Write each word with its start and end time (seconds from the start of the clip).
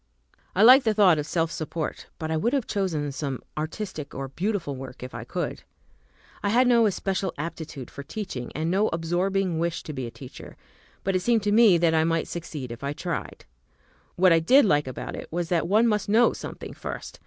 I 0.55 0.63
liked 0.63 0.83
the 0.85 0.95
thought 0.95 1.19
of 1.19 1.27
self 1.27 1.51
support, 1.51 2.07
but 2.17 2.31
I 2.31 2.35
would 2.35 2.53
have 2.53 2.65
chosen 2.65 3.11
some 3.11 3.39
artistic 3.55 4.15
or 4.15 4.29
beautiful 4.29 4.75
work 4.75 5.03
if 5.03 5.13
I 5.13 5.23
could. 5.23 5.61
I 6.41 6.49
had 6.49 6.65
no 6.65 6.87
especial 6.87 7.35
aptitude 7.37 7.91
for 7.91 8.01
teaching, 8.01 8.51
and 8.55 8.71
no 8.71 8.87
absorbing 8.87 9.59
wish 9.59 9.83
to 9.83 9.93
be 9.93 10.07
a 10.07 10.09
teacher, 10.09 10.57
but 11.03 11.15
it 11.15 11.19
seemed 11.19 11.43
to 11.43 11.51
me 11.51 11.77
that 11.77 11.93
I 11.93 12.03
might 12.03 12.27
succeed 12.27 12.71
if 12.71 12.83
I 12.83 12.93
tried. 12.93 13.45
What 14.15 14.33
I 14.33 14.39
did 14.39 14.65
like 14.65 14.87
about 14.87 15.15
it 15.15 15.31
was 15.31 15.49
that 15.49 15.67
one 15.67 15.85
must 15.85 16.09
know 16.09 16.33
something 16.33 16.73
first. 16.73 17.19